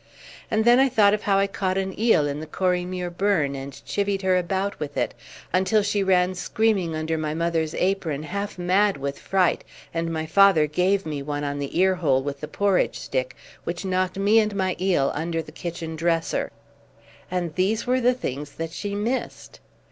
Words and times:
And 0.49 0.65
then 0.65 0.79
I 0.79 0.89
thought 0.89 1.13
of 1.13 1.21
how 1.21 1.37
I 1.37 1.45
caught 1.45 1.77
an 1.77 1.93
eel 1.99 2.27
in 2.27 2.39
the 2.39 2.47
Corriemuir 2.47 3.11
burn 3.11 3.53
and 3.53 3.79
chivied 3.85 4.23
her 4.23 4.35
about 4.35 4.79
with 4.79 4.97
it, 4.97 5.13
until 5.53 5.83
she 5.83 6.01
ran 6.01 6.33
screaming 6.33 6.95
under 6.95 7.19
my 7.19 7.35
mother's 7.35 7.75
apron 7.75 8.23
half 8.23 8.57
mad 8.57 8.97
with 8.97 9.19
fright, 9.19 9.63
and 9.93 10.11
my 10.11 10.25
father 10.25 10.65
gave 10.65 11.05
me 11.05 11.21
one 11.21 11.43
on 11.43 11.59
the 11.59 11.77
ear 11.77 11.93
hole 11.93 12.23
with 12.23 12.39
the 12.41 12.47
porridge 12.47 12.97
stick 12.97 13.35
which 13.63 13.85
knocked 13.85 14.17
me 14.17 14.39
and 14.39 14.55
my 14.55 14.75
eel 14.81 15.11
under 15.13 15.39
the 15.39 15.51
kitchen 15.51 15.95
dresser. 15.95 16.51
And 17.29 17.53
these 17.53 17.85
were 17.85 18.01
the 18.01 18.15
things 18.15 18.53
that 18.53 18.71
she 18.71 18.95
missed! 18.95 19.59